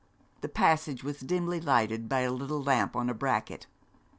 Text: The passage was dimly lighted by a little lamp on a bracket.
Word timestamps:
The 0.41 0.49
passage 0.49 1.03
was 1.03 1.19
dimly 1.19 1.59
lighted 1.61 2.09
by 2.09 2.21
a 2.21 2.31
little 2.31 2.63
lamp 2.63 2.95
on 2.95 3.07
a 3.07 3.13
bracket. 3.13 3.67